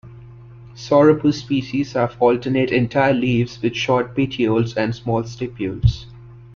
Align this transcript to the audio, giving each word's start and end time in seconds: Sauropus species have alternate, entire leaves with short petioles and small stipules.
Sauropus 0.73 1.35
species 1.35 1.93
have 1.93 2.19
alternate, 2.19 2.71
entire 2.71 3.13
leaves 3.13 3.61
with 3.61 3.75
short 3.75 4.15
petioles 4.15 4.73
and 4.75 4.95
small 4.95 5.21
stipules. 5.21 6.07